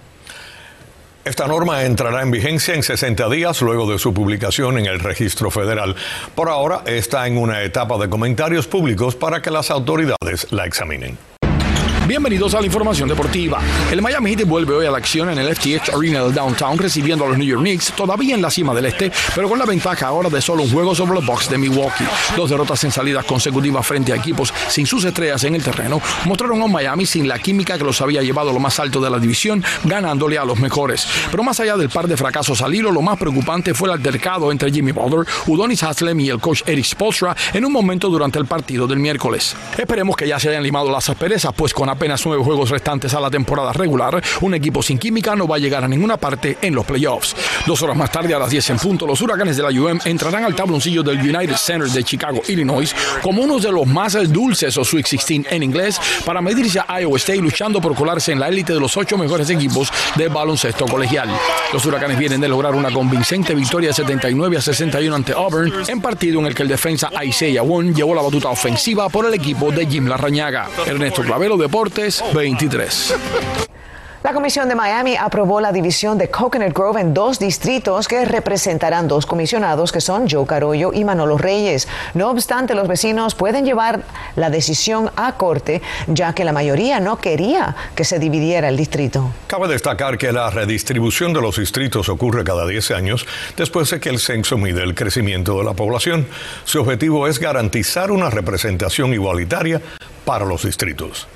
Esta 1.24 1.46
norma 1.46 1.84
entrará 1.84 2.22
en 2.22 2.32
vigencia 2.32 2.74
en 2.74 2.82
60 2.82 3.28
días 3.28 3.62
luego 3.62 3.88
de 3.90 3.98
su 4.00 4.12
publicación 4.12 4.78
en 4.78 4.86
el 4.86 4.98
registro 4.98 5.52
federal. 5.52 5.94
Por 6.34 6.48
ahora 6.48 6.82
está 6.84 7.28
en 7.28 7.38
una 7.38 7.62
etapa 7.62 7.96
de 7.98 8.08
comentarios 8.08 8.66
públicos 8.66 9.14
para 9.14 9.40
que 9.40 9.52
las 9.52 9.70
autoridades 9.70 10.50
la 10.50 10.66
examinen. 10.66 11.16
Bienvenidos 12.06 12.52
a 12.54 12.60
la 12.60 12.66
información 12.66 13.08
deportiva. 13.08 13.60
El 13.92 14.02
Miami 14.02 14.30
Heat 14.30 14.44
vuelve 14.44 14.74
hoy 14.74 14.86
a 14.86 14.90
la 14.90 14.98
acción 14.98 15.30
en 15.30 15.38
el 15.38 15.54
FTX 15.54 15.90
Arena 15.90 16.24
del 16.24 16.34
Downtown 16.34 16.76
recibiendo 16.76 17.24
a 17.24 17.28
los 17.28 17.38
New 17.38 17.46
York 17.46 17.60
Knicks, 17.60 17.92
todavía 17.92 18.34
en 18.34 18.42
la 18.42 18.50
cima 18.50 18.74
del 18.74 18.86
este, 18.86 19.12
pero 19.36 19.48
con 19.48 19.56
la 19.56 19.66
ventaja 19.66 20.08
ahora 20.08 20.28
de 20.28 20.42
solo 20.42 20.64
un 20.64 20.70
juego 20.72 20.96
sobre 20.96 21.14
los 21.14 21.24
Bucks 21.24 21.48
de 21.48 21.58
Milwaukee. 21.58 22.04
Dos 22.36 22.50
derrotas 22.50 22.82
en 22.82 22.90
salidas 22.90 23.24
consecutivas 23.24 23.86
frente 23.86 24.12
a 24.12 24.16
equipos 24.16 24.52
sin 24.68 24.84
sus 24.84 25.04
estrellas 25.04 25.44
en 25.44 25.54
el 25.54 25.62
terreno 25.62 26.02
mostraron 26.24 26.60
a 26.60 26.64
un 26.64 26.72
Miami 26.72 27.06
sin 27.06 27.28
la 27.28 27.38
química 27.38 27.78
que 27.78 27.84
los 27.84 28.00
había 28.00 28.20
llevado 28.20 28.50
a 28.50 28.52
lo 28.52 28.58
más 28.58 28.80
alto 28.80 29.00
de 29.00 29.08
la 29.08 29.20
división, 29.20 29.62
ganándole 29.84 30.38
a 30.38 30.44
los 30.44 30.58
mejores. 30.58 31.06
Pero 31.30 31.44
más 31.44 31.60
allá 31.60 31.76
del 31.76 31.88
par 31.88 32.08
de 32.08 32.16
fracasos 32.16 32.62
al 32.62 32.74
hilo, 32.74 32.90
lo 32.90 33.02
más 33.02 33.16
preocupante 33.16 33.74
fue 33.74 33.88
el 33.88 33.94
altercado 33.94 34.50
entre 34.50 34.72
Jimmy 34.72 34.90
Butler, 34.90 35.24
Udonis 35.46 35.84
Haslem 35.84 36.18
y 36.18 36.30
el 36.30 36.40
coach 36.40 36.62
Eric 36.66 36.84
Spolstra 36.84 37.36
en 37.52 37.64
un 37.64 37.72
momento 37.72 38.08
durante 38.08 38.40
el 38.40 38.46
partido 38.46 38.88
del 38.88 38.98
miércoles. 38.98 39.54
Esperemos 39.78 40.16
que 40.16 40.26
ya 40.26 40.40
se 40.40 40.48
hayan 40.48 40.64
limado 40.64 40.90
las 40.90 41.08
asperezas, 41.08 41.52
pues 41.54 41.72
con 41.72 41.91
apenas 41.92 42.24
nueve 42.26 42.42
juegos 42.42 42.70
restantes 42.70 43.14
a 43.14 43.20
la 43.20 43.30
temporada 43.30 43.72
regular, 43.72 44.22
un 44.40 44.54
equipo 44.54 44.82
sin 44.82 44.98
química 44.98 45.36
no 45.36 45.46
va 45.46 45.56
a 45.56 45.58
llegar 45.58 45.84
a 45.84 45.88
ninguna 45.88 46.16
parte 46.16 46.58
en 46.60 46.74
los 46.74 46.84
playoffs. 46.84 47.36
Dos 47.66 47.80
horas 47.82 47.96
más 47.96 48.10
tarde, 48.10 48.34
a 48.34 48.38
las 48.38 48.50
10 48.50 48.70
en 48.70 48.78
punto, 48.78 49.06
los 49.06 49.20
huracanes 49.20 49.56
de 49.56 49.62
la 49.62 49.68
UM 49.68 50.00
entrarán 50.04 50.44
al 50.44 50.54
tabloncillo 50.54 51.02
del 51.02 51.18
United 51.18 51.56
Center 51.56 51.88
de 51.88 52.04
Chicago, 52.04 52.42
Illinois, 52.48 52.94
como 53.22 53.42
uno 53.42 53.58
de 53.58 53.70
los 53.70 53.86
más 53.86 54.12
dulces 54.32 54.76
o 54.76 54.84
Sweet 54.84 55.06
16 55.08 55.46
en 55.50 55.62
inglés, 55.62 56.00
para 56.24 56.40
medirse 56.40 56.80
a 56.86 57.00
Iowa 57.00 57.16
State 57.16 57.40
luchando 57.40 57.80
por 57.80 57.94
colarse 57.94 58.32
en 58.32 58.40
la 58.40 58.48
élite 58.48 58.72
de 58.72 58.80
los 58.80 58.96
ocho 58.96 59.16
mejores 59.18 59.48
equipos 59.50 59.90
de 60.16 60.28
baloncesto 60.28 60.86
colegial. 60.86 61.28
Los 61.72 61.84
huracanes 61.86 62.18
vienen 62.18 62.40
de 62.40 62.48
lograr 62.48 62.74
una 62.74 62.90
convincente 62.90 63.54
victoria 63.54 63.92
79 63.92 64.56
a 64.56 64.60
61 64.60 65.14
ante 65.14 65.32
Auburn, 65.32 65.72
en 65.88 66.00
partido 66.00 66.40
en 66.40 66.46
el 66.46 66.54
que 66.54 66.62
el 66.62 66.68
defensa 66.68 67.10
Isaiah 67.22 67.62
Won 67.62 67.94
llevó 67.94 68.14
la 68.14 68.22
batuta 68.22 68.48
ofensiva 68.48 69.08
por 69.08 69.26
el 69.26 69.34
equipo 69.34 69.70
de 69.70 69.86
Jim 69.86 70.06
Larrañaga. 70.06 70.68
Ernesto 70.86 71.22
Clavelo, 71.22 71.56
Deportes, 71.56 71.81
23. 72.32 73.14
La 74.22 74.32
Comisión 74.32 74.68
de 74.68 74.76
Miami 74.76 75.16
aprobó 75.16 75.60
la 75.60 75.72
división 75.72 76.16
de 76.16 76.30
Coconut 76.30 76.72
Grove 76.72 77.00
en 77.00 77.12
dos 77.12 77.40
distritos 77.40 78.06
que 78.06 78.24
representarán 78.24 79.08
dos 79.08 79.26
comisionados 79.26 79.90
que 79.90 80.00
son 80.00 80.30
Joe 80.30 80.46
Carollo 80.46 80.92
y 80.94 81.02
Manolo 81.02 81.38
Reyes. 81.38 81.88
No 82.14 82.30
obstante, 82.30 82.76
los 82.76 82.86
vecinos 82.86 83.34
pueden 83.34 83.64
llevar 83.64 84.04
la 84.36 84.48
decisión 84.48 85.10
a 85.16 85.32
corte 85.32 85.82
ya 86.06 86.34
que 86.34 86.44
la 86.44 86.52
mayoría 86.52 87.00
no 87.00 87.16
quería 87.16 87.74
que 87.96 88.04
se 88.04 88.20
dividiera 88.20 88.68
el 88.68 88.76
distrito. 88.76 89.32
Cabe 89.48 89.66
destacar 89.66 90.16
que 90.16 90.30
la 90.30 90.50
redistribución 90.50 91.32
de 91.32 91.40
los 91.40 91.58
distritos 91.58 92.08
ocurre 92.08 92.44
cada 92.44 92.64
10 92.64 92.92
años 92.92 93.26
después 93.56 93.90
de 93.90 93.98
que 93.98 94.08
el 94.08 94.20
censo 94.20 94.56
mide 94.56 94.84
el 94.84 94.94
crecimiento 94.94 95.58
de 95.58 95.64
la 95.64 95.72
población. 95.72 96.28
Su 96.64 96.80
objetivo 96.82 97.26
es 97.26 97.40
garantizar 97.40 98.12
una 98.12 98.30
representación 98.30 99.12
igualitaria 99.12 99.82
para 100.24 100.44
los 100.44 100.62
distritos. 100.64 101.26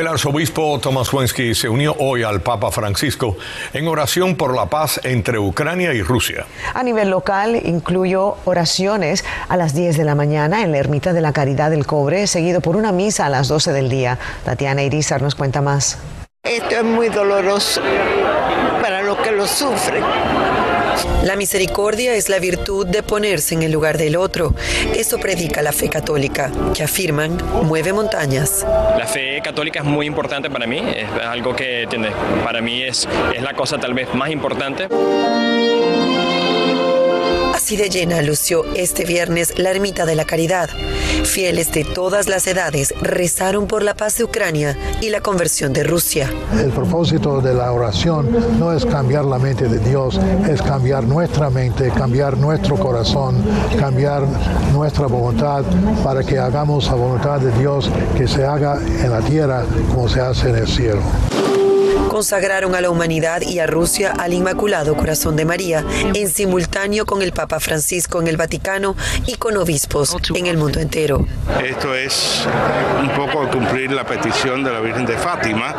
El 0.00 0.06
arzobispo 0.06 0.80
Thomas 0.80 1.12
Wensky 1.12 1.54
se 1.54 1.68
unió 1.68 1.94
hoy 1.98 2.22
al 2.22 2.40
Papa 2.40 2.70
Francisco 2.70 3.36
en 3.74 3.86
oración 3.86 4.34
por 4.34 4.56
la 4.56 4.64
paz 4.64 4.98
entre 5.04 5.38
Ucrania 5.38 5.92
y 5.92 6.00
Rusia. 6.00 6.46
A 6.72 6.82
nivel 6.82 7.10
local 7.10 7.60
incluyó 7.66 8.38
oraciones 8.46 9.26
a 9.50 9.58
las 9.58 9.74
10 9.74 9.98
de 9.98 10.04
la 10.04 10.14
mañana 10.14 10.62
en 10.62 10.72
la 10.72 10.78
Ermita 10.78 11.12
de 11.12 11.20
la 11.20 11.34
Caridad 11.34 11.70
del 11.70 11.84
Cobre, 11.84 12.26
seguido 12.28 12.62
por 12.62 12.76
una 12.76 12.92
misa 12.92 13.26
a 13.26 13.28
las 13.28 13.48
12 13.48 13.74
del 13.74 13.90
día. 13.90 14.18
Tatiana 14.42 14.82
Irizar 14.82 15.20
nos 15.20 15.34
cuenta 15.34 15.60
más. 15.60 15.98
Esto 16.44 16.76
es 16.76 16.84
muy 16.84 17.10
doloroso 17.10 17.82
para 18.80 19.02
los 19.02 19.18
que 19.18 19.32
lo 19.32 19.46
sufren. 19.46 20.02
La 21.24 21.36
misericordia 21.36 22.14
es 22.14 22.28
la 22.28 22.38
virtud 22.38 22.86
de 22.86 23.02
ponerse 23.02 23.54
en 23.54 23.62
el 23.62 23.72
lugar 23.72 23.98
del 23.98 24.16
otro. 24.16 24.54
Eso 24.94 25.18
predica 25.18 25.62
la 25.62 25.72
fe 25.72 25.88
católica, 25.88 26.50
que 26.74 26.82
afirman 26.82 27.38
mueve 27.64 27.92
montañas. 27.92 28.66
La 28.98 29.06
fe 29.06 29.40
católica 29.42 29.80
es 29.80 29.84
muy 29.84 30.06
importante 30.06 30.50
para 30.50 30.66
mí, 30.66 30.82
es 30.94 31.08
algo 31.24 31.54
que 31.54 31.86
para 32.44 32.60
mí 32.60 32.82
es, 32.82 33.08
es 33.34 33.42
la 33.42 33.54
cosa 33.54 33.78
tal 33.78 33.94
vez 33.94 34.12
más 34.14 34.30
importante. 34.30 34.88
Así 37.70 37.76
de 37.76 37.88
llena 37.88 38.20
lució 38.20 38.64
este 38.74 39.04
viernes 39.04 39.56
la 39.56 39.70
Ermita 39.70 40.04
de 40.04 40.16
la 40.16 40.24
Caridad. 40.24 40.68
Fieles 41.22 41.70
de 41.70 41.84
todas 41.84 42.28
las 42.28 42.48
edades 42.48 42.92
rezaron 43.00 43.68
por 43.68 43.84
la 43.84 43.94
paz 43.94 44.18
de 44.18 44.24
Ucrania 44.24 44.76
y 45.00 45.10
la 45.10 45.20
conversión 45.20 45.72
de 45.72 45.84
Rusia. 45.84 46.28
El 46.60 46.72
propósito 46.72 47.40
de 47.40 47.54
la 47.54 47.70
oración 47.70 48.58
no 48.58 48.72
es 48.72 48.84
cambiar 48.84 49.24
la 49.24 49.38
mente 49.38 49.68
de 49.68 49.78
Dios, 49.78 50.18
es 50.50 50.60
cambiar 50.60 51.04
nuestra 51.04 51.48
mente, 51.48 51.92
cambiar 51.96 52.36
nuestro 52.36 52.74
corazón, 52.74 53.40
cambiar 53.78 54.24
nuestra 54.72 55.06
voluntad 55.06 55.62
para 56.02 56.24
que 56.24 56.38
hagamos 56.38 56.86
la 56.86 56.94
voluntad 56.94 57.38
de 57.38 57.56
Dios 57.56 57.88
que 58.18 58.26
se 58.26 58.44
haga 58.44 58.80
en 58.80 59.12
la 59.12 59.20
tierra 59.20 59.64
como 59.94 60.08
se 60.08 60.20
hace 60.20 60.48
en 60.48 60.56
el 60.56 60.66
cielo 60.66 61.02
consagraron 62.10 62.74
a 62.74 62.80
la 62.80 62.90
humanidad 62.90 63.40
y 63.40 63.60
a 63.60 63.68
Rusia 63.68 64.12
al 64.18 64.32
Inmaculado 64.32 64.96
Corazón 64.96 65.36
de 65.36 65.44
María, 65.44 65.84
en 66.12 66.28
simultáneo 66.28 67.06
con 67.06 67.22
el 67.22 67.30
Papa 67.30 67.60
Francisco 67.60 68.20
en 68.20 68.26
el 68.26 68.36
Vaticano 68.36 68.96
y 69.26 69.36
con 69.36 69.56
obispos 69.56 70.16
en 70.34 70.48
el 70.48 70.56
mundo 70.56 70.80
entero. 70.80 71.24
Esto 71.64 71.94
es 71.94 72.48
un 73.00 73.10
poco 73.10 73.48
cumplir 73.48 73.92
la 73.92 74.04
petición 74.04 74.64
de 74.64 74.72
la 74.72 74.80
Virgen 74.80 75.06
de 75.06 75.16
Fátima, 75.16 75.72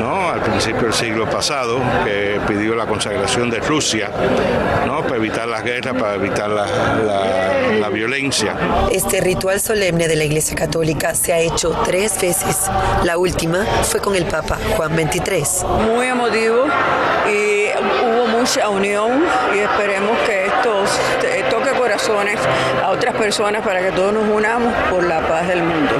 ¿no? 0.00 0.30
al 0.30 0.42
principio 0.42 0.82
del 0.82 0.94
siglo 0.94 1.30
pasado, 1.30 1.78
que 2.04 2.40
pidió 2.48 2.74
la 2.74 2.86
consagración 2.86 3.48
de 3.48 3.60
Rusia, 3.60 4.10
¿no? 4.84 5.02
para 5.02 5.16
evitar 5.16 5.46
las 5.46 5.62
guerras, 5.62 5.94
para 5.94 6.16
evitar 6.16 6.50
la, 6.50 6.66
la 7.78 7.88
violencia. 7.88 8.56
Este 8.90 9.20
ritual 9.20 9.60
solemne 9.60 10.08
de 10.08 10.16
la 10.16 10.24
Iglesia 10.24 10.56
Católica 10.56 11.14
se 11.14 11.32
ha 11.32 11.38
hecho 11.38 11.78
tres 11.84 12.20
veces. 12.20 12.68
La 13.04 13.16
última 13.16 13.64
fue 13.84 14.00
con 14.00 14.16
el 14.16 14.24
Papa 14.24 14.58
Juan 14.76 14.96
XXIII. 14.96 15.51
Muy 15.60 16.06
emotivo 16.06 16.64
y 17.28 17.66
hubo 18.04 18.26
mucha 18.26 18.70
unión 18.70 19.22
y 19.54 19.58
esperemos 19.58 20.16
que 20.20 20.46
esto 20.46 20.84
toque 21.50 21.70
corazones 21.72 22.38
a 22.82 22.88
otras 22.88 23.14
personas 23.14 23.62
para 23.62 23.80
que 23.80 23.92
todos 23.92 24.14
nos 24.14 24.24
unamos 24.24 24.72
por 24.90 25.04
la 25.04 25.20
paz 25.20 25.46
del 25.48 25.62
mundo. 25.62 25.92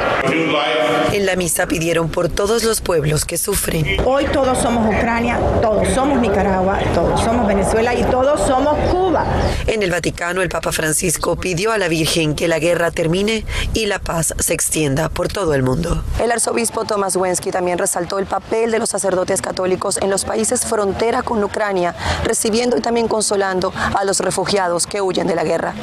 En 1.12 1.26
la 1.26 1.36
misa 1.36 1.66
pidieron 1.66 2.08
por 2.08 2.30
todos 2.30 2.64
los 2.64 2.80
pueblos 2.80 3.26
que 3.26 3.36
sufren. 3.36 3.98
Hoy 4.06 4.24
todos 4.32 4.56
somos 4.56 4.86
Ucrania, 4.86 5.38
todos 5.60 5.86
somos 5.88 6.18
Nicaragua, 6.18 6.78
todos 6.94 7.20
somos 7.20 7.46
Venezuela 7.46 7.94
y 7.94 8.02
todos 8.04 8.40
somos 8.46 8.78
Cuba. 8.90 9.26
En 9.66 9.82
el 9.82 9.90
Vaticano 9.90 10.40
el 10.40 10.48
Papa 10.48 10.72
Francisco 10.72 11.36
pidió 11.36 11.70
a 11.72 11.76
la 11.76 11.88
Virgen 11.88 12.34
que 12.34 12.48
la 12.48 12.58
guerra 12.58 12.90
termine 12.90 13.44
y 13.74 13.84
la 13.84 13.98
paz 13.98 14.32
se 14.38 14.54
extienda 14.54 15.10
por 15.10 15.28
todo 15.28 15.52
el 15.52 15.62
mundo. 15.62 16.02
El 16.18 16.32
arzobispo 16.32 16.86
Tomás 16.86 17.14
Wensky 17.14 17.50
también 17.50 17.76
resaltó 17.76 18.18
el 18.18 18.24
papel 18.24 18.70
de 18.70 18.78
los 18.78 18.88
sacerdotes 18.88 19.42
católicos 19.42 19.98
en 20.00 20.08
los 20.08 20.24
países 20.24 20.64
frontera 20.64 21.22
con 21.22 21.44
Ucrania, 21.44 21.94
recibiendo 22.24 22.78
y 22.78 22.80
también 22.80 23.06
consolando 23.06 23.70
a 23.76 24.02
los 24.04 24.20
refugiados 24.20 24.86
que 24.86 25.02
huyen 25.02 25.26
de 25.26 25.34
la 25.34 25.44
guerra. 25.44 25.74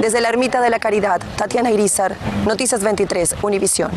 Desde 0.00 0.22
la 0.22 0.30
Ermita 0.30 0.62
de 0.62 0.70
la 0.70 0.78
Caridad, 0.78 1.20
Tatiana 1.36 1.70
Irizar, 1.70 2.16
Noticias 2.46 2.82
23, 2.82 3.34
Univisión. 3.42 3.90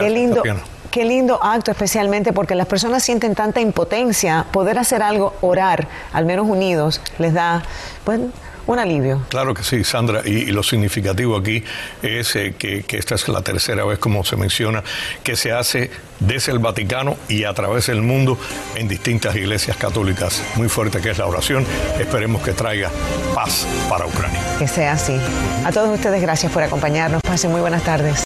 Qué 0.00 0.10
lindo. 0.10 0.42
Qué 0.90 1.04
lindo 1.04 1.38
acto, 1.42 1.70
especialmente 1.70 2.32
porque 2.32 2.54
las 2.54 2.66
personas 2.66 3.02
sienten 3.02 3.34
tanta 3.34 3.60
impotencia. 3.60 4.46
Poder 4.50 4.78
hacer 4.78 5.02
algo, 5.02 5.34
orar, 5.42 5.88
al 6.12 6.24
menos 6.24 6.46
unidos, 6.48 7.02
les 7.18 7.34
da 7.34 7.62
pues, 8.04 8.20
un 8.66 8.78
alivio. 8.78 9.22
Claro 9.28 9.54
que 9.54 9.62
sí, 9.62 9.84
Sandra. 9.84 10.22
Y, 10.24 10.46
lo 10.46 10.62
significativo 10.62 11.36
aquí 11.36 11.62
es 12.02 12.34
eh, 12.36 12.54
que, 12.58 12.82
que, 12.82 12.98
esta 12.98 13.14
es 13.14 13.28
la 13.28 13.42
tercera 13.42 13.84
vez, 13.84 13.98
como 13.98 14.24
se 14.24 14.36
menciona, 14.36 14.82
que 15.22 15.36
se 15.36 15.52
hace 15.52 15.90
desde 16.20 16.52
el 16.52 16.58
Vaticano 16.58 17.16
y 17.28 17.44
a 17.44 17.52
través 17.52 17.86
del 17.86 18.02
mundo 18.02 18.38
en 18.74 18.88
distintas 18.88 19.36
iglesias 19.36 19.76
católicas. 19.76 20.42
Muy 20.56 20.68
fuerte 20.68 21.00
que 21.00 21.10
es 21.10 21.18
la 21.18 21.26
oración. 21.26 21.66
Esperemos 21.98 22.42
que 22.42 22.52
traiga 22.52 22.90
paz 23.34 23.66
para 23.88 24.06
Ucrania. 24.06 24.40
Que 24.58 24.66
sea 24.66 24.92
así. 24.92 25.16
A 25.64 25.72
todos 25.72 25.94
ustedes, 25.94 26.20
gracias 26.20 26.50
por 26.50 26.62
acompañarnos. 26.62 27.20
Pasen 27.22 27.50
muy 27.50 27.60
buenas 27.60 27.82
tardes. 27.82 28.25